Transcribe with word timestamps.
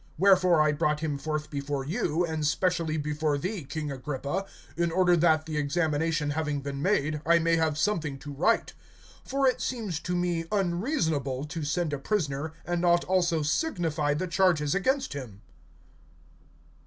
Wherefore 0.17 0.59
I 0.63 0.71
brought 0.71 1.01
him 1.01 1.19
forth 1.19 1.51
before 1.51 1.85
you, 1.85 2.25
and 2.25 2.43
specially 2.43 2.97
before 2.97 3.37
thee, 3.37 3.63
king 3.63 3.91
Agrippa, 3.91 4.47
in 4.75 4.91
order 4.91 5.15
that, 5.15 5.45
the 5.45 5.57
examination 5.57 6.31
having 6.31 6.61
been 6.61 6.81
made, 6.81 7.21
I 7.23 7.37
may 7.37 7.55
have 7.57 7.77
something 7.77 8.17
to 8.17 8.33
write. 8.33 8.73
(27)For 9.27 9.47
it 9.47 9.61
seems 9.61 9.99
to 9.99 10.15
me 10.15 10.45
unreasonable 10.51 11.45
to 11.45 11.63
send 11.63 11.93
a 11.93 11.99
prisoner, 11.99 12.51
and 12.65 12.81
not 12.81 13.03
also 13.03 13.43
signify 13.43 14.15
the 14.15 14.25
charges 14.25 14.73
against 14.73 15.13
him. 15.13 15.41